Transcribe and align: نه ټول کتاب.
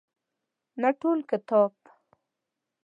نه 0.81 0.89
ټول 0.99 1.17
کتاب. 1.29 1.73